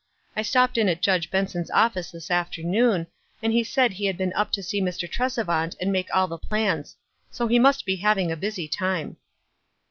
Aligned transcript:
I 0.35 0.41
stopped 0.41 0.79
in 0.79 0.89
at 0.89 1.03
Judge 1.03 1.29
Ben 1.29 1.45
son's 1.47 1.69
office 1.69 2.09
this 2.09 2.31
afternoon, 2.31 3.05
and 3.43 3.53
he 3.53 3.63
said 3.63 3.91
he 3.93 4.07
had 4.07 4.17
been 4.17 4.33
up 4.33 4.51
to 4.53 4.63
sec 4.63 4.79
Mr. 4.81 5.07
Trcsevant 5.07 5.75
and 5.79 5.91
make 5.91 6.07
all 6.11 6.27
the 6.27 6.39
plans. 6.39 6.95
So 7.29 7.45
he 7.45 7.59
must 7.59 7.85
be 7.85 7.97
having 7.97 8.31
a 8.31 8.35
busy 8.35 8.67
time." 8.67 9.17